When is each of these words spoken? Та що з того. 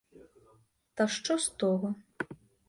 Та 0.93 1.07
що 1.07 1.37
з 1.37 1.49
того. 1.49 1.95